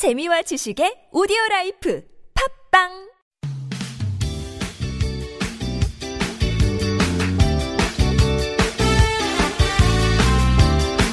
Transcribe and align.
재미와 0.00 0.40
지식의 0.40 1.12
오디오 1.12 1.36
라이프 1.50 2.02
팟빵 2.72 2.88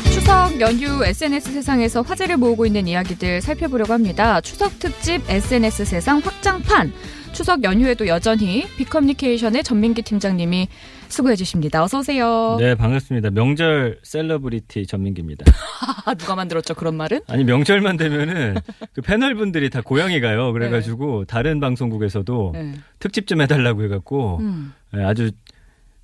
추석 0.05 0.61
연휴 0.61 1.03
SNS 1.03 1.51
세상에서 1.51 2.01
화제를 2.01 2.37
모으고 2.37 2.65
있는 2.65 2.87
이야기들 2.87 3.41
살펴보려고 3.41 3.91
합니다. 3.91 4.39
추석 4.39 4.79
특집 4.79 5.21
SNS 5.29 5.83
세상 5.83 6.19
확장판. 6.19 6.93
추석 7.37 7.63
연휴에도 7.63 8.07
여전히 8.07 8.65
빅커뮤니케이션의 8.77 9.63
전민기 9.63 10.01
팀장님이 10.01 10.69
수고해 11.07 11.35
주십니다. 11.35 11.83
어서 11.83 11.99
오세요. 11.99 12.57
네, 12.59 12.73
반갑습니다. 12.73 13.29
명절 13.29 13.99
셀러브리티 14.01 14.87
전민기입니다. 14.87 15.45
아, 16.05 16.15
누가 16.17 16.33
만들었죠 16.33 16.73
그런 16.73 16.95
말은? 16.95 17.21
아니, 17.27 17.43
명절만 17.43 17.97
되면은 17.97 18.55
그 18.91 19.01
패널 19.03 19.35
분들이 19.35 19.69
다 19.69 19.81
고향에 19.81 20.19
가요. 20.19 20.51
그래가지고 20.51 21.25
다른 21.25 21.59
방송국에서도 21.59 22.51
네. 22.55 22.73
특집 22.97 23.27
좀 23.27 23.39
해달라고 23.41 23.83
해갖고 23.83 24.39
음. 24.39 24.73
네, 24.91 25.05
아주 25.05 25.29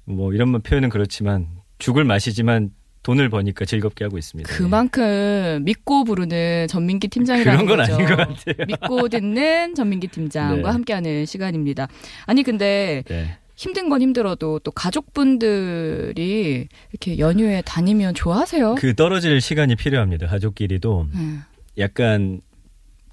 뭐 0.05 0.33
이런 0.33 0.61
표현은 0.61 0.89
그렇지만 0.89 1.47
죽을 1.79 2.03
마시지만 2.03 2.69
돈을 3.03 3.29
버니까 3.29 3.65
즐겁게 3.65 4.05
하고 4.05 4.17
있습니다. 4.17 4.49
그만큼 4.53 5.61
믿고 5.63 6.05
부르는 6.05 6.67
전민기 6.69 7.09
팀장이라는 7.09 7.65
그런 7.65 7.77
건 7.77 7.85
거죠. 7.85 7.93
아닌 7.93 8.07
것 8.07 8.15
같아요. 8.17 8.65
믿고 8.65 9.09
듣는 9.09 9.75
전민기 9.75 10.07
팀장과 10.07 10.55
네. 10.55 10.63
함께하는 10.63 11.25
시간입니다. 11.25 11.87
아니 12.25 12.43
근데 12.43 13.03
네. 13.07 13.37
힘든 13.55 13.89
건 13.89 14.01
힘들어도 14.01 14.59
또 14.59 14.71
가족분들이 14.71 16.67
이렇게 16.91 17.19
연휴에 17.19 17.61
다니면 17.65 18.13
좋아하세요? 18.15 18.75
그 18.75 18.95
떨어질 18.95 19.39
시간이 19.41 19.75
필요합니다. 19.75 20.27
가족끼리도 20.27 21.07
음. 21.13 21.43
약간 21.77 22.41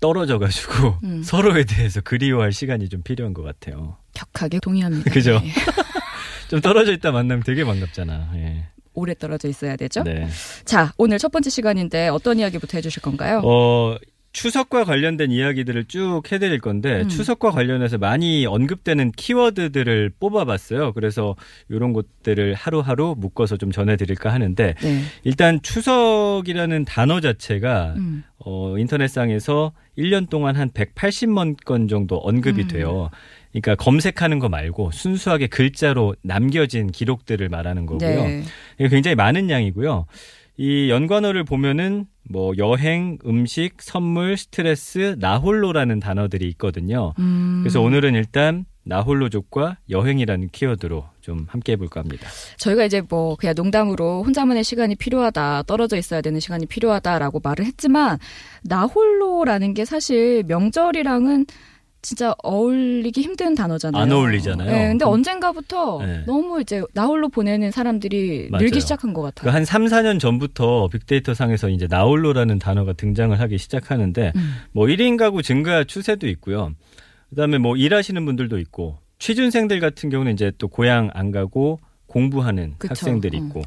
떨어져가지고 0.00 0.98
음. 1.04 1.22
서로에 1.24 1.64
대해서 1.64 2.00
그리워할 2.00 2.52
시간이 2.52 2.88
좀 2.88 3.02
필요한 3.02 3.34
것 3.34 3.42
같아요. 3.42 3.96
격하게 4.15 4.60
동의합니다. 4.60 5.10
그죠? 5.10 5.40
네. 5.40 5.52
좀 6.48 6.60
떨어져 6.60 6.93
있다 6.93 7.12
만나면 7.12 7.43
되게 7.45 7.65
반갑잖아. 7.65 8.32
예. 8.37 8.65
오래 8.95 9.15
떨어져 9.15 9.49
있어야 9.49 9.77
되죠. 9.77 10.02
네. 10.02 10.27
자, 10.65 10.93
오늘 10.99 11.19
첫 11.19 11.30
번째 11.30 11.51
시간인데 11.51 12.09
어떤 12.09 12.38
이야기부터 12.38 12.79
해주실 12.79 13.02
건가요? 13.02 13.41
어, 13.45 13.96
추석과 14.33 14.85
관련된 14.85 15.33
이야기들을 15.33 15.87
쭉 15.87 16.23
해드릴 16.30 16.60
건데 16.60 17.02
음. 17.02 17.09
추석과 17.09 17.51
관련해서 17.51 17.99
많이 17.99 18.46
언급되는 18.46 19.13
키워드들을 19.13 20.13
뽑아봤어요. 20.21 20.93
그래서 20.93 21.35
이런 21.68 21.93
것들을 21.93 22.55
하루하루 22.55 23.16
묶어서 23.18 23.57
좀 23.57 23.73
전해드릴까 23.73 24.33
하는데 24.33 24.74
네. 24.80 25.02
일단 25.24 25.61
추석이라는 25.63 26.85
단어 26.85 27.21
자체가 27.21 27.95
음. 27.96 28.23
어, 28.38 28.79
인터넷상에서 28.79 29.73
1년 29.99 30.30
동안 30.30 30.57
한 30.57 30.71
180만 30.71 31.65
건 31.65 31.88
정도 31.88 32.16
언급이 32.18 32.63
음. 32.63 32.68
돼요. 32.68 33.11
그러니까 33.52 33.74
검색하는 33.76 34.38
거 34.38 34.48
말고 34.48 34.90
순수하게 34.93 35.48
글자로 35.48 36.15
남겨진 36.23 36.90
기록들을 36.90 37.48
말하는 37.48 37.87
거고요. 37.87 38.24
네. 38.24 38.45
굉장히 38.88 39.15
많은 39.15 39.51
양이고요. 39.51 40.06
이 40.56 40.90
연관어를 40.90 41.45
보면은 41.45 42.06
뭐 42.28 42.52
여행, 42.59 43.18
음식, 43.26 43.80
선물, 43.80 44.37
스트레스, 44.37 45.16
나홀로라는 45.18 46.01
단어들이 46.01 46.46
있거든요. 46.51 47.15
음. 47.18 47.60
그래서 47.62 47.80
오늘은 47.80 48.15
일단 48.15 48.66
나홀로족과 48.84 49.78
여행이라는 49.88 50.48
키워드로 50.51 51.04
좀 51.21 51.46
함께 51.48 51.73
해볼까 51.73 52.01
합니다. 52.01 52.28
저희가 52.56 52.84
이제 52.84 53.02
뭐 53.09 53.37
그냥 53.37 53.54
농담으로 53.56 54.23
혼자만의 54.24 54.65
시간이 54.65 54.96
필요하다, 54.96 55.65
떨어져 55.65 55.96
있어야 55.96 56.21
되는 56.21 56.40
시간이 56.40 56.66
필요하다라고 56.66 57.40
말을 57.43 57.65
했지만 57.65 58.18
나홀로라는 58.65 59.74
게 59.74 59.84
사실 59.84 60.45
명절이랑은 60.46 61.46
진짜 62.02 62.34
어울리기 62.43 63.20
힘든 63.20 63.54
단어잖아요. 63.54 64.03
안 64.03 64.10
어울리잖아요. 64.10 64.70
네, 64.70 64.88
근데 64.88 65.04
그럼- 65.04 65.15
언젠가부터 65.15 65.98
네. 66.04 66.25
너무 66.26 66.60
이제 66.60 66.82
나홀로 66.94 67.28
보내는 67.28 67.71
사람들이 67.71 68.49
맞아요. 68.50 68.62
늘기 68.62 68.81
시작한 68.81 69.12
것 69.12 69.21
같아요. 69.22 69.50
그한 69.50 69.65
3, 69.65 69.84
4년 69.84 70.19
전부터 70.19 70.88
빅데이터 70.88 71.34
상에서 71.34 71.69
이제 71.69 71.87
나홀로라는 71.91 72.59
단어가 72.59 72.93
등장을 72.94 73.38
하기 73.38 73.59
시작하는데 73.59 74.33
음. 74.34 74.55
뭐 74.72 74.87
1인 74.87 75.19
가구 75.19 75.43
증가 75.43 75.84
추세도 75.84 76.27
있고요. 76.28 76.72
그다음에 77.31 77.59
뭐 77.59 77.77
일하시는 77.77 78.25
분들도 78.25 78.59
있고 78.59 78.99
취준생들 79.19 79.78
같은 79.81 80.09
경우는 80.09 80.32
이제 80.32 80.50
또 80.56 80.69
고향 80.69 81.11
안 81.12 81.31
가고 81.31 81.78
공부하는 82.06 82.75
그쵸. 82.78 82.91
학생들이 82.93 83.38
어. 83.38 83.41
있고 83.44 83.62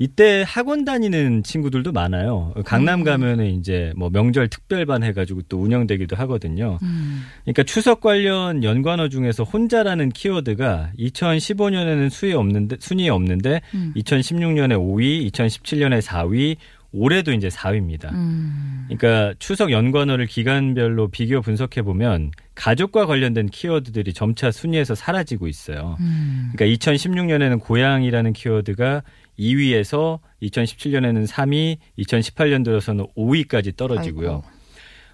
이때 0.00 0.42
학원 0.46 0.86
다니는 0.86 1.42
친구들도 1.42 1.92
많아요. 1.92 2.54
강남 2.64 3.00
음. 3.00 3.04
가면은 3.04 3.44
이제 3.58 3.92
뭐 3.96 4.08
명절 4.08 4.48
특별반 4.48 5.02
해가지고 5.02 5.42
또 5.50 5.60
운영되기도 5.60 6.16
하거든요. 6.16 6.78
음. 6.82 7.22
그러니까 7.44 7.64
추석 7.64 8.00
관련 8.00 8.64
연관어 8.64 9.10
중에서 9.10 9.44
혼자라는 9.44 10.08
키워드가 10.08 10.92
2015년에는 10.98 12.08
수에 12.08 12.32
없는데 12.32 12.76
순위에 12.80 13.10
없는데 13.10 13.60
음. 13.74 13.92
2016년에 13.94 14.72
5위, 14.72 15.30
2017년에 15.30 16.00
4위, 16.00 16.56
올해도 16.92 17.32
이제 17.32 17.48
4위입니다. 17.48 18.10
음. 18.12 18.86
그러니까 18.88 19.34
추석 19.38 19.70
연관어를 19.70 20.26
기간별로 20.26 21.08
비교 21.08 21.42
분석해 21.42 21.82
보면 21.82 22.30
가족과 22.54 23.04
관련된 23.04 23.48
키워드들이 23.48 24.12
점차 24.12 24.50
순위에서 24.50 24.94
사라지고 24.94 25.46
있어요. 25.46 25.96
음. 26.00 26.50
그러니까 26.54 26.78
2016년에는 26.78 27.60
고향이라는 27.60 28.32
키워드가 28.32 29.02
2위에서 29.40 30.20
2017년에는 30.42 31.26
3위, 31.26 31.78
2018년 31.98 32.64
들어서는 32.64 33.06
5위까지 33.16 33.76
떨어지고요. 33.76 34.30
아이고. 34.30 34.44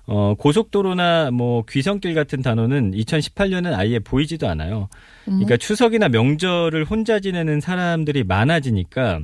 어, 0.08 0.34
고속도로나 0.38 1.30
뭐 1.32 1.64
귀성길 1.68 2.14
같은 2.14 2.40
단어는 2.42 2.92
2018년은 2.92 3.74
아예 3.74 3.98
보이지도 3.98 4.48
않아요. 4.48 4.88
음. 5.28 5.34
그러니까 5.34 5.56
추석이나 5.56 6.08
명절을 6.08 6.84
혼자 6.84 7.18
지내는 7.18 7.60
사람들이 7.60 8.22
많아지니까 8.24 9.20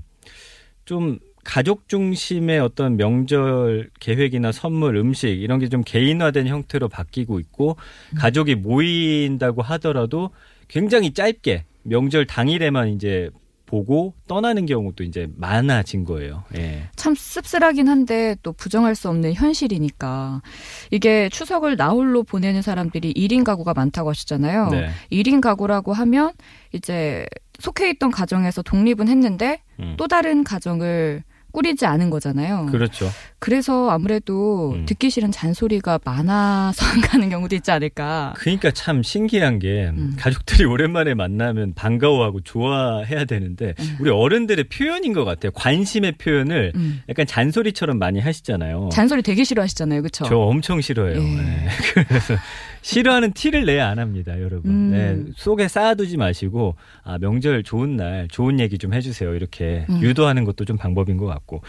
좀 0.85 1.19
가족 1.45 1.89
중심의 1.89 2.61
어떤 2.61 2.97
명절 2.97 3.91
계획이나 4.01 4.53
선물, 4.53 4.97
음식 4.97 5.29
이런 5.29 5.59
게 5.59 5.69
좀 5.69 5.83
개인화된 5.85 6.47
형태로 6.47 6.89
바뀌고 6.89 7.41
있고 7.41 7.77
가족이 8.17 8.57
모인다고 8.57 9.63
하더라도 9.63 10.31
굉장히 10.69 11.13
짧게 11.13 11.65
명절 11.83 12.27
당일에만 12.27 12.89
이제 12.91 13.31
보고 13.73 14.13
떠나는 14.29 14.67
경우도 14.67 15.03
이제 15.03 15.29
많아진 15.35 16.05
거예요. 16.05 16.45
예. 16.59 16.91
참 16.95 17.15
씁쓸하긴 17.15 17.89
한데 17.89 18.37
또 18.43 18.53
부정할 18.53 18.95
수 18.95 19.09
없는 19.09 19.33
현실이니까 19.33 20.43
이게 20.91 21.31
추석을 21.31 21.77
나홀로 21.77 22.23
보내는 22.23 22.61
사람들이 22.61 23.15
1인 23.15 23.45
가구가 23.45 23.73
많다고 23.73 24.11
하시잖아요. 24.11 24.69
네. 24.69 24.91
1인 25.11 25.41
가구라고 25.41 25.95
하면 25.95 26.33
이제 26.73 27.25
속해 27.61 27.89
있던 27.89 28.11
가정에서 28.11 28.61
독립은 28.61 29.09
했는데 29.09 29.63
음. 29.81 29.95
또 29.97 30.07
다른 30.07 30.45
가정을 30.45 31.23
꾸리지 31.53 31.87
않은 31.87 32.11
거잖아요. 32.11 32.67
그렇죠. 32.71 33.09
그래서 33.39 33.91
아무래도 33.91 34.73
음. 34.73 34.87
듣기 34.87 35.11
싫은 35.11 35.31
잔소리가 35.33 36.01
많아서 36.05 36.85
안 36.87 37.01
가는 37.03 37.29
경우도 37.29 37.55
있지 37.57 37.71
않을까. 37.71 38.35
그러니까 38.37 38.71
참 38.71 39.03
신기한 39.03 39.59
게 39.59 39.89
음. 39.89 40.17
가족들이 40.19 40.65
오랜만에 40.65 41.15
만나면 41.15 41.75
반가워하고 41.75 42.41
좋아해야 42.41 43.25
되는데 43.25 43.75
음. 43.79 43.97
우리 44.01 44.11
어른들의 44.11 44.65
표현인 44.65 45.13
것 45.13 45.25
같아요. 45.25 45.53
관심의 45.53 46.13
표현을 46.13 46.73
음. 46.75 47.03
약간 47.09 47.27
잔소리처럼 47.27 47.99
많이 47.99 48.21
하시잖아요. 48.21 48.89
잔소리 48.93 49.23
되게 49.23 49.45
싫어하시잖아요. 49.45 50.03
그렇죠? 50.03 50.25
저 50.25 50.39
엄청 50.39 50.81
싫어해요. 50.81 51.21
예. 51.21 51.23
네. 51.23 51.69
그래서 52.09 52.35
싫어하는 52.83 53.33
티를 53.33 53.65
내야 53.65 53.89
안 53.89 53.99
합니다, 53.99 54.39
여러분. 54.41 54.71
음. 54.71 54.91
네, 54.91 55.33
속에 55.37 55.69
쌓아두지 55.69 56.17
마시고 56.17 56.75
아 57.05 57.19
명절 57.19 57.63
좋은 57.63 57.97
날 57.97 58.29
좋은 58.29 58.61
얘기 58.61 58.77
좀 58.77 58.93
해주세요. 58.93 59.35
이렇게 59.35 59.87
음. 59.89 60.03
유도하는 60.03 60.45
것도 60.45 60.65
좀 60.65 60.77
방법인 60.77 61.17
것 61.17 61.27
같고 61.27 61.63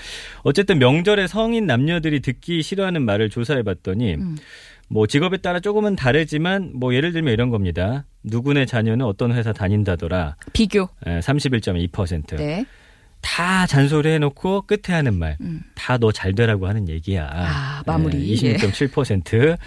어쨌든 0.44 0.80
명절에 0.80 1.28
성인 1.28 1.66
남녀들이 1.66 2.20
듣기 2.20 2.62
싫어하는 2.62 3.04
말을 3.04 3.30
조사해봤더니 3.30 4.16
음. 4.16 4.38
뭐 4.90 5.08
직업에 5.08 5.38
따라 5.38 5.60
조금은 5.60 5.96
다르지만 5.96 6.72
뭐 6.76 6.94
예를 6.94 7.14
들면 7.14 7.34
이런 7.34 7.50
겁니다. 7.50 8.06
누구네 8.24 8.66
자녀는 8.66 9.06
어떤 9.06 9.32
회사 9.34 9.54
다닌다더라. 9.54 10.36
비교. 10.54 10.90
예, 11.08 11.20
31.2%. 11.20 12.36
네. 12.38 12.66
다 13.24 13.66
잔소리 13.66 14.10
해놓고 14.10 14.64
끝에 14.68 14.94
하는 14.96 15.16
말. 15.18 15.38
음. 15.42 15.62
다너 15.74 16.12
잘 16.12 16.36
되라고 16.36 16.68
하는 16.68 16.88
얘기야. 16.90 17.28
아, 17.32 17.82
마무리. 17.88 18.30
예, 18.44 18.56
26.7% 18.58 19.58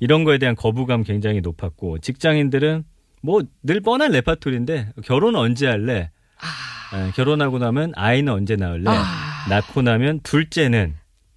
이런 0.00 0.24
거에 0.24 0.36
대한 0.38 0.54
거부감 0.54 1.04
굉장히 1.04 1.40
높았고 1.40 2.00
직장인들은 2.00 2.84
뭐 3.22 3.40
늘 3.62 3.80
뻔한 3.80 4.10
레파토리인데 4.10 4.90
결혼 5.04 5.34
언제 5.36 5.66
할래? 5.66 6.10
아. 6.40 7.06
예, 7.06 7.10
결혼하고 7.12 7.58
나면 7.58 7.92
아이는 7.96 8.30
언제 8.32 8.56
낳을래? 8.56 8.90
아. 8.90 9.46
낳고 9.48 9.80
나면 9.82 10.20
둘째는 10.22 10.94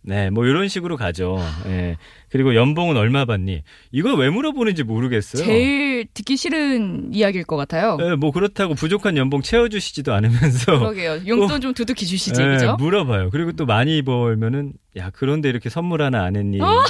네, 0.08 0.30
뭐 0.30 0.46
이런 0.46 0.70
식으로 0.70 0.96
가죠. 0.96 1.38
예. 1.66 1.98
그리고 2.30 2.56
연봉은 2.56 2.96
얼마 2.96 3.26
받니? 3.26 3.62
이걸 3.92 4.18
왜 4.18 4.30
물어보는지 4.30 4.84
모르겠어요. 4.84 5.44
제일 5.44 6.08
듣기 6.14 6.38
싫은 6.38 7.14
이야기일 7.14 7.44
것 7.44 7.58
같아요. 7.58 7.98
예, 8.02 8.16
뭐 8.16 8.32
그렇다고 8.32 8.74
부족한 8.74 9.18
연봉 9.18 9.42
채워주시지도 9.42 10.14
않으면서 10.14 10.80
그러게요. 10.80 11.28
용돈 11.28 11.60
좀 11.60 11.74
두둑히 11.74 12.06
주시지, 12.06 12.42
예, 12.42 12.46
그죠? 12.46 12.78
물어봐요. 12.80 13.32
그리고 13.32 13.52
또 13.52 13.66
많이 13.66 14.02
벌면은 14.02 14.72
야 14.96 15.10
그런데 15.14 15.50
이렇게 15.50 15.70
선물 15.70 16.02
하나 16.02 16.24
안 16.24 16.38
했니? 16.38 16.62
어? 16.62 16.84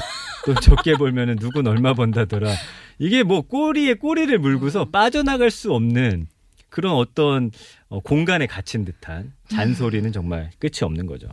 또 0.45 0.53
적게 0.53 0.93
벌면은 0.93 1.37
누군 1.37 1.65
얼마 1.65 1.95
번다더라. 1.95 2.53
이게 2.99 3.23
뭐 3.23 3.41
꼬리에 3.41 3.95
꼬리를 3.95 4.37
물고서 4.37 4.85
빠져나갈 4.85 5.49
수 5.49 5.73
없는 5.73 6.27
그런 6.69 6.93
어떤 6.93 7.49
어, 7.89 7.99
공간에 7.99 8.45
갇힌 8.45 8.85
듯한 8.85 9.33
잔소리는 9.49 10.11
정말 10.11 10.51
끝이 10.59 10.83
없는 10.83 11.07
거죠. 11.07 11.27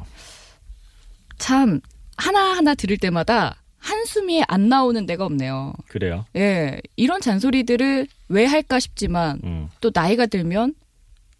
참 1.39 1.81
하나하나 2.17 2.75
들을 2.75 2.97
때마다 2.97 3.57
한숨이 3.79 4.43
안 4.49 4.69
나오는 4.69 5.05
데가 5.05 5.27
없네요. 5.27 5.75
그래요. 5.89 6.25
예. 6.37 6.81
이런 6.97 7.21
잔소리들을 7.21 8.07
왜 8.29 8.47
할까 8.47 8.81
싶지만 8.81 9.41
음. 9.45 9.69
또 9.81 9.91
나이가 9.93 10.27
들면 10.27 10.75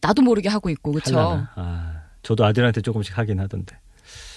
나도 0.03 0.21
모르게 0.21 0.51
하고 0.51 0.69
있고 0.69 0.93
그렇죠. 0.93 1.47
아, 1.55 2.03
저도 2.23 2.45
아들한테 2.45 2.83
조금씩 2.83 3.17
하긴 3.17 3.41
하던데. 3.41 3.79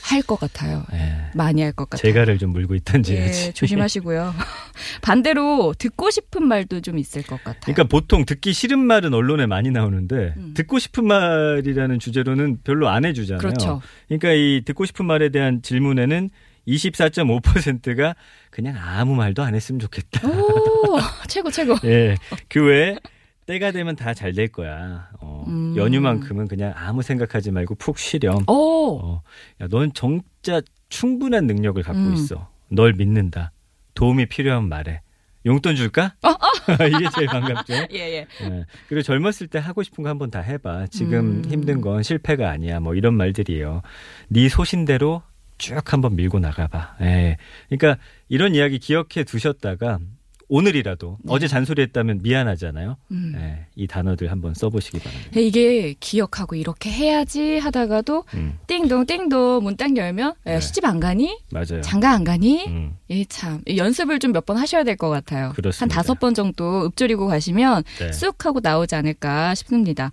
할 0.10 0.22
것 0.24 0.40
같아요. 0.40 0.86
예. 0.94 1.32
많이 1.36 1.62
할 1.62 1.72
것 1.74 1.90
같아요. 1.90 2.02
재가를 2.12 2.38
좀 2.38 2.52
물고 2.52 2.76
있던지. 2.76 3.14
예, 3.16 3.52
조심하시고요. 3.54 4.34
반대로 5.02 5.74
듣고 5.78 6.10
싶은 6.10 6.48
말도 6.48 6.82
좀 6.82 6.98
있을 6.98 7.24
것 7.24 7.44
같아요. 7.44 7.60
그러니까 7.62 7.84
보통 7.84 8.26
듣기 8.26 8.54
싫은 8.54 8.80
말은 8.80 9.14
언론에 9.14 9.46
많이 9.46 9.70
나오는데 9.72 10.34
음. 10.38 10.54
듣고 10.56 10.80
싶은 10.80 11.06
말이라는 11.06 12.00
주제로는 12.00 12.60
별로 12.64 12.88
안 12.90 13.06
해주잖아요. 13.06 13.40
그렇죠. 13.40 13.82
그러니까 14.08 14.32
이 14.32 14.62
듣고 14.66 14.86
싶은 14.86 15.06
말에 15.06 15.30
대한 15.30 15.62
질문에는 15.62 16.30
24.5%가 16.68 18.16
그냥 18.50 18.76
아무 18.78 19.16
말도 19.16 19.44
안 19.44 19.56
했으면 19.56 19.80
좋겠다. 19.80 20.28
오, 20.28 21.00
최고 21.28 21.50
최고. 21.52 21.76
예. 21.86 22.16
그 22.50 22.64
외에 22.66 22.98
때가 23.48 23.72
되면 23.72 23.96
다 23.96 24.14
잘 24.14 24.34
될 24.34 24.50
거야. 24.50 25.10
어, 25.20 25.46
음. 25.48 25.74
연휴만큼은 25.76 26.48
그냥 26.48 26.74
아무 26.76 27.02
생각하지 27.02 27.52
말고 27.52 27.76
푹 27.76 27.98
쉬렴. 27.98 28.44
오. 28.48 29.00
어, 29.02 29.22
야, 29.62 29.68
넌 29.70 29.92
진짜 29.94 30.62
충분한 30.90 31.48
능력을 31.48 31.82
갖고 31.82 32.00
음. 32.00 32.14
있어. 32.14 32.50
널 32.70 32.94
믿는다. 32.94 33.52
도움이 33.96 34.28
필요하면 34.28 34.68
말해. 34.70 35.02
용돈 35.46 35.78
줄까? 35.78 36.14
이게 36.98 37.08
제일 37.16 37.28
반갑죠. 37.28 37.74
예, 37.94 38.00
예. 38.00 38.28
예. 38.42 38.66
그리고 38.90 39.02
젊었을 39.02 39.48
때 39.48 39.60
하고 39.60 39.82
싶은 39.82 40.04
거 40.04 40.10
한번 40.10 40.30
다 40.30 40.42
해봐. 40.42 40.88
지금 40.88 41.38
음. 41.38 41.46
힘든 41.48 41.80
건 41.80 42.04
실패가 42.04 42.50
아니야. 42.50 42.82
뭐 42.82 42.96
이런 42.96 43.14
말들이에요. 43.14 43.82
네 44.28 44.50
소신대로 44.50 45.22
쭉 45.58 45.94
한번 45.94 46.18
밀고 46.18 46.40
나가봐. 46.40 46.98
예. 47.02 47.38
그러니까 47.70 48.02
이런 48.28 48.56
이야기 48.56 48.78
기억해 48.78 49.24
두셨다가 49.26 50.00
오늘이라도 50.50 51.18
네. 51.24 51.34
어제 51.34 51.48
잔소리했다면 51.48 52.20
미안하잖아요. 52.24 52.96
음. 53.12 53.34
예. 53.38 53.66
이 53.76 53.86
단어들 53.88 54.32
한번 54.32 54.54
써보시기 54.54 55.00
바랍니다. 55.00 55.40
이게 55.40 55.94
기억하고 56.00 56.56
이렇게 56.56 56.90
해야지 56.90 57.58
하다가도 57.58 58.24
음, 58.36 58.58
띵동 58.68 59.06
띵동 59.06 59.64
문딱 59.64 59.98
열면 59.98 60.30
야, 60.30 60.34
네. 60.46 60.60
시집 60.62 60.86
안 60.86 61.00
가니? 61.00 61.38
맞아요. 61.52 61.82
장가 61.82 62.12
안 62.12 62.24
가니? 62.24 62.66
음, 62.68 62.96
예, 63.10 63.26
참. 63.26 63.62
연습을 63.68 64.20
좀 64.20 64.32
몇 64.32 64.46
번 64.46 64.58
하셔야 64.58 64.84
될 64.84 64.96
것 64.96 65.10
같아요. 65.10 65.52
그렇습니다. 65.56 65.84
한 65.84 65.90
다섯 65.90 66.20
번 66.20 66.34
정도 66.34 66.86
읊조리고 66.86 67.28
가시면 67.28 67.84
네. 68.00 68.12
쑥 68.14 68.46
하고 68.46 68.60
나오지 68.62 68.96
않을까 68.96 69.54
싶습니다. 69.56 70.12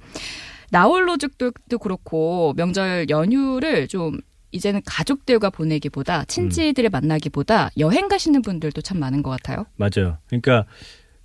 나홀로족도 0.70 1.78
그렇고 1.80 2.52
명절 2.56 3.08
연휴를 3.08 3.86
좀 3.88 4.18
이제는 4.54 4.80
가족들과 4.86 5.50
보내기보다 5.50 6.24
친지들을 6.26 6.88
만나기보다 6.90 7.70
여행 7.78 8.08
가시는 8.08 8.40
분들도 8.42 8.80
참 8.82 9.00
많은 9.00 9.22
것 9.22 9.30
같아요. 9.30 9.66
맞아요. 9.76 10.18
그러니까 10.28 10.64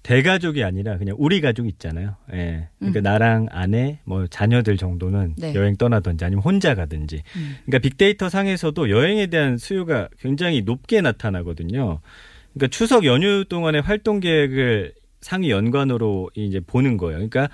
대가족이 0.01 0.63
아니라 0.63 0.97
그냥 0.97 1.15
우리 1.19 1.39
가족 1.39 1.67
있잖아요. 1.67 2.15
예. 2.33 2.69
그러니까 2.79 3.01
음. 3.01 3.03
나랑 3.03 3.47
아내, 3.51 3.99
뭐 4.05 4.25
자녀들 4.27 4.77
정도는 4.77 5.35
네. 5.37 5.53
여행 5.53 5.75
떠나든지 5.75 6.25
아니면 6.25 6.41
혼자 6.43 6.73
가든지. 6.73 7.21
음. 7.35 7.57
그러니까 7.65 7.79
빅데이터 7.79 8.29
상에서도 8.29 8.89
여행에 8.89 9.27
대한 9.27 9.57
수요가 9.57 10.09
굉장히 10.19 10.61
높게 10.61 11.01
나타나거든요. 11.01 11.99
그러니까 12.53 12.67
추석 12.71 13.05
연휴 13.05 13.45
동안의 13.45 13.81
활동 13.81 14.19
계획을 14.19 14.93
상위 15.21 15.51
연관으로 15.51 16.31
이제 16.33 16.59
보는 16.61 16.97
거예요. 16.97 17.17
그러니까 17.17 17.49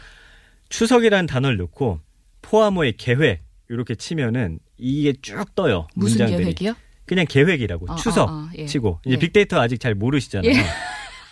추석이라는 0.69 1.25
단어를 1.25 1.57
넣고 1.57 2.00
포함호의 2.42 2.94
계획 2.98 3.45
이렇게 3.70 3.96
치면은 3.96 4.60
이게 4.78 5.14
쭉 5.22 5.54
떠요. 5.56 5.88
무슨 5.96 6.18
문장들이. 6.20 6.44
계획이요? 6.44 6.76
그냥 7.06 7.26
계획이라고 7.30 7.86
아, 7.90 7.96
추석 7.96 8.30
아, 8.30 8.34
아, 8.34 8.50
예. 8.58 8.66
치고 8.66 9.00
이제 9.06 9.16
예. 9.16 9.20
빅데이터 9.20 9.60
아직 9.60 9.80
잘 9.80 9.94
모르시잖아요. 9.96 10.52
예. 10.52 10.56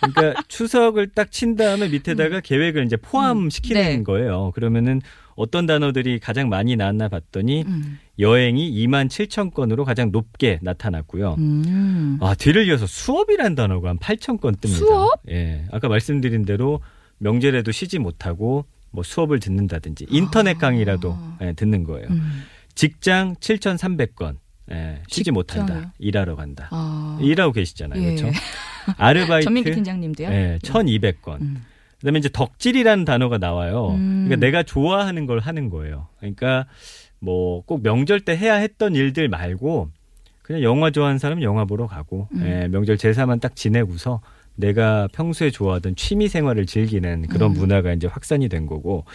그러니까 0.01 0.41
추석을 0.47 1.09
딱 1.09 1.31
친 1.31 1.56
다음에 1.56 1.88
밑에다가 1.88 2.41
계획을 2.41 2.85
이제 2.85 2.95
포함시키는 2.97 3.81
음. 3.81 3.85
네. 4.00 4.03
거예요. 4.03 4.51
그러면은 4.53 5.01
어떤 5.35 5.65
단어들이 5.65 6.19
가장 6.19 6.47
많이 6.50 6.75
나왔나 6.75 7.07
봤더니 7.09 7.63
음. 7.63 7.97
여행이 8.19 8.71
2만 8.86 9.07
7천 9.07 9.51
건으로 9.53 9.83
가장 9.83 10.12
높게 10.12 10.59
나타났고요. 10.62 11.36
음. 11.39 12.18
아, 12.21 12.36
뒤를 12.36 12.68
이어서 12.68 12.86
수업이란 12.86 13.56
단어가 13.56 13.89
한 13.89 13.97
8천 13.97 14.39
건 14.39 14.56
뜹니다. 14.56 14.68
수업? 14.75 15.09
예. 15.29 15.65
아까 15.71 15.88
말씀드린 15.88 16.45
대로 16.45 16.81
명절에도 17.18 17.71
쉬지 17.71 17.97
못하고 17.97 18.65
뭐 18.93 19.03
수업을 19.03 19.39
듣는다든지 19.39 20.05
인터넷 20.09 20.57
강의라도 20.57 21.17
예, 21.41 21.53
듣는 21.53 21.83
거예요. 21.83 22.07
아. 22.09 22.13
음. 22.13 22.43
직장 22.75 23.35
7,300건. 23.35 24.37
예, 24.71 25.01
쉬지 25.07 25.25
직장이요? 25.25 25.33
못한다. 25.33 25.93
일하러 25.99 26.35
간다. 26.35 26.67
아. 26.71 27.17
일하고 27.21 27.51
계시잖아요. 27.51 28.01
예. 28.01 28.15
그렇죠? 28.15 28.27
아르바이트 28.97 29.43
전민기 29.45 29.71
팀장님도요? 29.73 30.29
예, 30.29 30.59
1,200건. 30.63 31.41
음. 31.41 31.65
그다음에 31.99 32.19
이제 32.19 32.29
덕질이라는 32.31 33.03
단어가 33.05 33.37
나와요. 33.37 33.89
음. 33.95 34.25
그러니까 34.27 34.45
내가 34.45 34.63
좋아하는 34.63 35.25
걸 35.25 35.39
하는 35.39 35.69
거예요. 35.69 36.07
그러니까 36.19 36.65
뭐 37.19 37.61
꼭 37.65 37.81
명절 37.81 38.21
때 38.21 38.35
해야 38.37 38.55
했던 38.55 38.95
일들 38.95 39.27
말고 39.29 39.89
그냥 40.41 40.61
영화 40.61 40.91
좋아하는 40.91 41.17
사람은 41.19 41.41
영화 41.41 41.63
보러 41.65 41.87
가고 41.87 42.27
음. 42.33 42.43
예, 42.45 42.67
명절 42.67 42.97
제사만 42.97 43.39
딱 43.39 43.55
지내고서 43.55 44.21
내가 44.55 45.07
평소에 45.13 45.50
좋아하던 45.51 45.95
취미 45.95 46.27
생활을 46.27 46.65
즐기는 46.65 47.27
그런 47.27 47.51
음. 47.51 47.57
문화가 47.57 47.94
이제 47.94 48.07
확산이 48.07 48.50
된 48.50 48.65
거고 48.65 49.05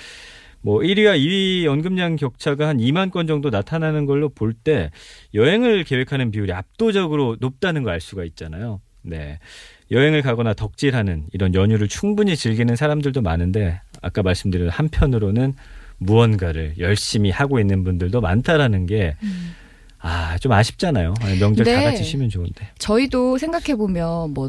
뭐 0.61 0.81
1위와 0.81 1.17
2위 1.19 1.67
언급량 1.67 2.17
격차가 2.17 2.67
한 2.69 2.79
2만 2.79 3.11
건 3.13 3.27
정도 3.29 3.49
나타나는 3.51 4.07
걸로 4.07 4.29
볼 4.29 4.55
때 4.55 4.91
여행을 5.35 5.85
계획하는 5.85 6.31
비율이 6.33 6.53
압도적으로 6.53 7.37
높다는 7.41 7.85
걸 7.85 7.93
알 7.93 8.01
수가 8.01 8.25
있잖아요. 8.25 8.81
네. 9.03 9.39
여행을 9.91 10.21
가거나 10.23 10.53
덕질하는 10.55 11.27
이런 11.33 11.55
연휴를 11.55 11.89
충분히 11.89 12.37
즐기는 12.37 12.75
사람들도 12.77 13.23
많은데 13.23 13.81
아까 14.03 14.23
말씀드린 14.23 14.69
한편으로는 14.69 15.55
무언가를 15.99 16.75
열심히 16.79 17.31
하고 17.31 17.59
있는 17.61 17.85
분들도 17.85 18.21
많다라는 18.21 18.87
게 18.87 19.17
음. 19.23 19.55
아, 20.01 20.37
좀 20.39 20.53
아쉽잖아요. 20.53 21.15
아니, 21.23 21.39
명절 21.39 21.65
다 21.65 21.73
네. 21.73 21.85
같이 21.85 22.05
쉬면 22.05 22.29
좋은데. 22.29 22.69
저희도 22.79 23.39
생각해 23.39 23.75
보면 23.77 24.33
뭐 24.33 24.49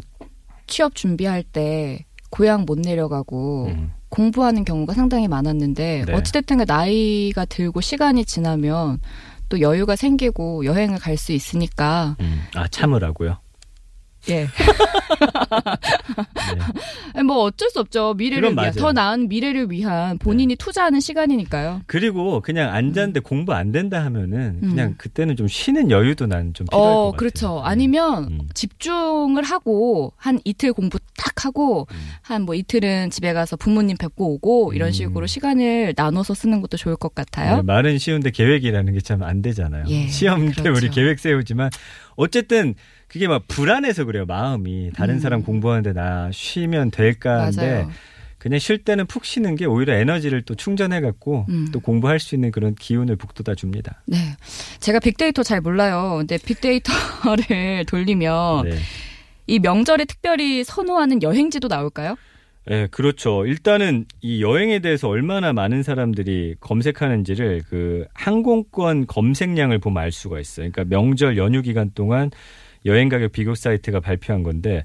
취업 0.70 0.94
준비할 0.94 1.42
때 1.42 2.06
고향 2.30 2.64
못 2.64 2.78
내려가고 2.78 3.66
음, 3.66 3.92
공부하는 4.08 4.64
경우가 4.64 4.94
상당히 4.94 5.28
많았는데 5.28 6.04
네. 6.06 6.12
어찌됐든 6.14 6.56
간 6.58 6.66
나이가 6.66 7.44
들고 7.44 7.82
시간이 7.82 8.24
지나면 8.24 9.00
또 9.50 9.60
여유가 9.60 9.96
생기고 9.96 10.64
여행을 10.64 10.98
갈 10.98 11.16
수 11.18 11.32
있으니까 11.32 12.16
음. 12.20 12.44
아, 12.54 12.66
참으라고요. 12.68 13.36
예. 14.28 14.46
네. 17.14 17.22
뭐 17.22 17.42
어쩔 17.44 17.70
수 17.70 17.80
없죠. 17.80 18.14
미래를 18.14 18.52
위한. 18.52 18.72
네. 18.72 18.78
더 18.80 18.92
나은 18.92 19.28
미래를 19.28 19.70
위한 19.70 20.18
본인이 20.18 20.56
투자하는 20.56 21.00
시간이니까요. 21.00 21.82
그리고 21.86 22.40
그냥 22.40 22.72
앉았는데 22.74 23.20
공부 23.20 23.52
안 23.52 23.72
된다 23.72 24.04
하면은 24.04 24.60
그냥 24.60 24.88
음. 24.90 24.94
그때는 24.98 25.36
좀 25.36 25.48
쉬는 25.48 25.90
여유도 25.90 26.26
난 26.26 26.52
좀 26.52 26.66
필요할 26.66 26.86
것 26.86 26.90
어, 26.92 27.04
같아요. 27.12 27.16
그렇죠. 27.18 27.54
네. 27.56 27.60
아니면 27.70 28.24
음. 28.24 28.40
집중을 28.54 29.42
하고 29.44 30.12
한 30.16 30.40
이틀 30.44 30.72
공부 30.72 30.98
딱 31.16 31.44
하고 31.44 31.86
음. 31.92 31.96
한뭐 32.22 32.54
이틀은 32.54 33.10
집에 33.10 33.32
가서 33.32 33.56
부모님 33.56 33.96
뵙고 33.96 34.34
오고 34.34 34.72
이런 34.74 34.88
음. 34.88 34.92
식으로 34.92 35.26
시간을 35.26 35.94
나눠서 35.96 36.34
쓰는 36.34 36.60
것도 36.60 36.76
좋을 36.76 36.96
것 36.96 37.14
같아요. 37.14 37.56
네, 37.56 37.62
말은 37.62 37.98
쉬운데 37.98 38.30
계획이라는 38.30 38.92
게 38.94 39.00
참 39.00 39.22
안 39.22 39.42
되잖아요. 39.42 39.84
예, 39.88 40.06
시험 40.08 40.46
때 40.50 40.62
그렇죠. 40.62 40.72
우리 40.78 40.90
계획 40.90 41.18
세우지만 41.18 41.70
어쨌든 42.20 42.74
그게 43.08 43.26
막 43.28 43.48
불안해서 43.48 44.04
그래요. 44.04 44.26
마음이 44.26 44.90
다른 44.94 45.14
음. 45.14 45.20
사람 45.20 45.42
공부하는데 45.42 45.92
나 45.92 46.30
쉬면 46.32 46.90
될까 46.90 47.42
하는데. 47.46 47.86
그냥 48.38 48.58
쉴 48.58 48.78
때는 48.78 49.04
푹 49.04 49.26
쉬는 49.26 49.54
게 49.54 49.66
오히려 49.66 49.92
에너지를 49.92 50.40
또 50.40 50.54
충전해 50.54 51.02
갖고 51.02 51.44
음. 51.50 51.68
또 51.72 51.80
공부할 51.80 52.18
수 52.18 52.34
있는 52.34 52.50
그런 52.50 52.74
기운을 52.74 53.16
북돋아 53.16 53.54
줍니다. 53.54 54.02
네. 54.06 54.16
제가 54.78 54.98
빅데이터 54.98 55.42
잘 55.42 55.60
몰라요. 55.60 56.14
근데 56.16 56.38
빅데이터를 56.38 57.84
돌리면 57.86 58.64
네. 58.64 58.78
이 59.46 59.58
명절에 59.58 60.06
특별히 60.06 60.64
선호하는 60.64 61.22
여행지도 61.22 61.68
나올까요? 61.68 62.16
네, 62.66 62.86
그렇죠. 62.90 63.46
일단은 63.46 64.04
이 64.20 64.42
여행에 64.42 64.80
대해서 64.80 65.08
얼마나 65.08 65.52
많은 65.52 65.82
사람들이 65.82 66.56
검색하는지를 66.60 67.62
그 67.68 68.06
항공권 68.14 69.06
검색량을 69.06 69.78
보면 69.78 70.02
알 70.02 70.12
수가 70.12 70.38
있어요. 70.38 70.70
그러니까 70.70 70.84
명절 70.94 71.36
연휴 71.36 71.62
기간 71.62 71.90
동안 71.94 72.30
여행 72.86 73.08
가격 73.08 73.32
비교 73.32 73.54
사이트가 73.54 74.00
발표한 74.00 74.42
건데 74.42 74.84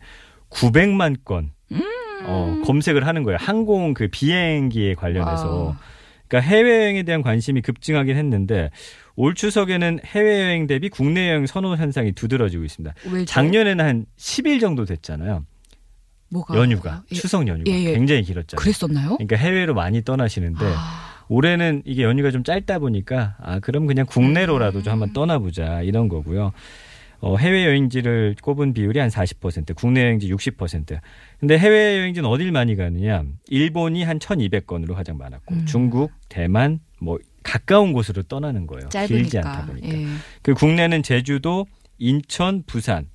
900만 0.50 1.25
건 1.25 1.51
음. 1.72 1.82
어, 2.25 2.62
검색을 2.65 3.05
하는 3.05 3.24
거예요. 3.24 3.38
항공 3.39 3.94
그 3.94 4.08
비행기에 4.08 4.96
관련해서. 4.96 5.65
와. 5.65 5.79
그러니까 6.27 6.50
해외여행에 6.50 7.03
대한 7.03 7.22
관심이 7.22 7.62
급증하긴 7.62 8.17
했는데 8.17 8.72
올 9.15 9.36
추석에는 9.36 10.00
해외여행 10.03 10.65
대비 10.67 10.89
국내 10.89 11.29
여행 11.29 11.46
선호 11.46 11.75
현상이 11.75 12.13
두드러지고 12.13 12.63
있습니다. 12.63 12.96
왜죠? 13.12 13.25
작년에는 13.25 13.86
한 13.86 14.05
10일 14.17 14.60
정도 14.60 14.86
됐잖아요. 14.86 15.46
뭐가 16.29 16.58
연휴가 16.58 17.03
예. 17.12 17.15
추석 17.15 17.48
연휴가 17.48 17.72
예, 17.72 17.84
예. 17.86 17.94
굉장히 17.94 18.24
길었잖아요. 18.24 18.62
그랬었나요? 18.62 19.10
그러니까 19.17 19.36
해외로 19.36 19.74
많이 19.74 20.03
떠나시는데 20.03 20.65
아, 20.65 21.24
올해는 21.27 21.84
이게 21.86 22.03
연휴가 22.03 22.32
좀 22.32 22.44
짧다 22.44 22.79
보니까 22.79 23.36
아 23.39 23.60
그럼 23.60 23.88
그냥 23.88 24.05
국내로라도 24.05 24.84
좀 24.84 24.94
한번 24.94 25.13
떠나보자 25.13 25.82
이런 25.82 26.08
거고요. 26.10 26.51
어, 27.22 27.38
해외 27.38 27.65
여행지를 27.65 28.36
꼽은 28.41 28.74
비율이 28.74 29.00
한 29.00 29.10
40%, 29.10 29.75
국내 29.75 30.03
여행지 30.03 30.32
60%. 30.32 31.00
근데 31.39 31.58
해외 31.58 31.98
여행지는 32.00 32.29
어딜 32.29 32.51
많이 32.51 32.75
가느냐? 32.75 33.24
일본이 33.48 34.03
한 34.03 34.20
1,200건으로 34.20 34.94
가장 34.94 35.17
많았고, 35.17 35.55
음. 35.55 35.65
중국, 35.65 36.12
대만, 36.29 36.82
뭐 37.00 37.17
가까운 37.41 37.94
곳으로 37.94 38.22
떠나는 38.24 38.67
거예요. 38.67 38.89
길지 38.89 39.38
않다 39.39 39.65
짧으니까. 39.65 39.65
보니까. 39.65 39.98
예. 39.98 40.05
그 40.41 40.53
국내는 40.53 41.01
제주도, 41.01 41.65
인천, 41.98 42.63
부산. 42.67 43.08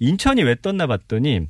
인천이 0.00 0.42
왜 0.42 0.56
떴나 0.60 0.86
봤더니 0.86 1.46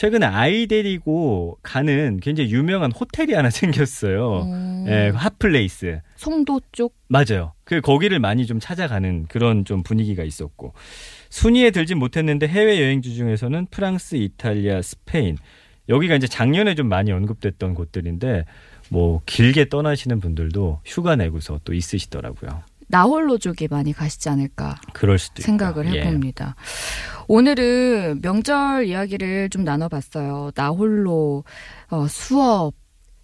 최근에 0.00 0.24
아이 0.24 0.66
데리고 0.66 1.58
가는 1.62 2.20
굉장히 2.22 2.50
유명한 2.52 2.90
호텔이 2.90 3.34
하나 3.34 3.50
생겼어요. 3.52 4.30
어, 4.46 4.84
예, 4.88 5.12
핫플레이스. 5.14 6.00
송도 6.16 6.62
쪽 6.72 6.96
맞아요. 7.06 7.52
그 7.64 7.82
거기를 7.82 8.18
많이 8.18 8.46
좀 8.46 8.60
찾아가는 8.60 9.26
그런 9.28 9.66
좀 9.66 9.82
분위기가 9.82 10.24
있었고 10.24 10.72
순위에 11.28 11.70
들진 11.70 11.98
못했는데 11.98 12.48
해외 12.48 12.80
여행지 12.80 13.14
중에서는 13.14 13.66
프랑스, 13.70 14.14
이탈리아, 14.14 14.80
스페인 14.80 15.36
여기가 15.90 16.14
이제 16.14 16.26
작년에 16.26 16.74
좀 16.74 16.88
많이 16.88 17.12
언급됐던 17.12 17.74
곳들인데 17.74 18.46
뭐 18.88 19.20
길게 19.26 19.68
떠나시는 19.68 20.20
분들도 20.20 20.80
휴가 20.86 21.14
내고서 21.14 21.60
또 21.62 21.74
있으시더라고요. 21.74 22.62
나홀로 22.90 23.38
쪽에 23.38 23.68
많이 23.68 23.92
가시지 23.92 24.28
않을까 24.28 24.76
그럴 24.92 25.18
수도 25.18 25.42
생각을 25.42 25.86
있고. 25.86 25.96
예. 25.96 26.00
해봅니다. 26.02 26.56
오늘은 27.28 28.20
명절 28.22 28.86
이야기를 28.86 29.50
좀 29.50 29.64
나눠봤어요. 29.64 30.50
나홀로 30.54 31.44
어, 31.88 32.06
수업, 32.08 32.74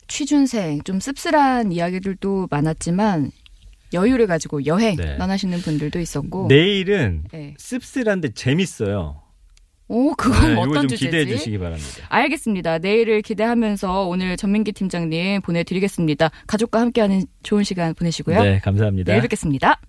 취준생 0.09 0.83
좀 0.85 1.01
씁쓸한 1.01 1.73
이야기들도 1.73 2.49
많았지만 2.51 3.33
여유를 3.93 4.27
가지고 4.27 4.65
여행 4.67 4.97
네. 4.97 5.17
떠나시는 5.19 5.59
분들도 5.59 5.99
있었고. 5.99 6.47
내일은 6.49 7.25
네. 7.33 7.55
씁쓸한데 7.59 8.35
재밌어요. 8.35 9.23
오, 9.89 10.15
그건 10.15 10.55
네, 10.55 10.61
어떤 10.61 10.75
좀 10.75 10.89
주제지? 10.89 11.05
기대해 11.07 11.27
주시기 11.27 11.59
바랍니다. 11.59 12.07
알겠습니다. 12.09 12.79
내일을 12.79 13.23
기대하면서 13.23 14.07
오늘 14.07 14.37
전민기 14.37 14.73
팀장님 14.73 15.43
보내드리겠습니다. 15.43 16.31
가족과 16.47 16.81
함께하는 16.81 17.27
좋은 17.43 17.63
시간 17.63 17.95
보내시고요. 17.95 18.43
네, 18.43 18.59
감사합니다. 18.59 19.13
내일 19.13 19.23
뵙겠습니다. 19.23 19.81